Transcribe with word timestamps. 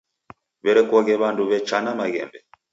W'erekoghe 0.63 1.15
w'andu 1.21 1.43
w'echana 1.49 1.91
maghembe. 1.99 2.37